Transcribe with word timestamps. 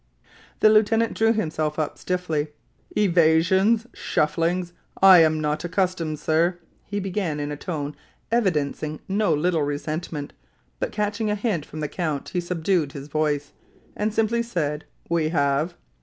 The 0.61 0.69
lieutenant 0.71 1.13
drew 1.13 1.31
himself 1.31 1.77
up 1.77 1.95
stiffly. 1.99 2.47
"Evasions! 2.97 3.85
shufflings! 3.93 4.73
I 4.99 5.19
am 5.19 5.39
not 5.39 5.63
accustomed, 5.63 6.17
sir" 6.17 6.57
he 6.89 6.99
began 6.99 7.39
in 7.39 7.51
a 7.51 7.55
tone 7.55 7.95
evidencing 8.31 8.99
no 9.07 9.31
little 9.31 9.61
resentment; 9.61 10.33
but 10.79 10.91
catching 10.91 11.29
a 11.29 11.35
hint 11.35 11.67
from 11.67 11.81
the 11.81 11.87
count 11.87 12.29
he 12.29 12.41
subdued 12.41 12.93
his 12.93 13.09
voice, 13.09 13.51
and 13.95 14.11
simply 14.11 14.41
said, 14.41 14.85
"We 15.07 15.29
have." 15.29 15.75